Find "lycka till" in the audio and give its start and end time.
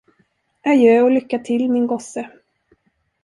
1.11-1.71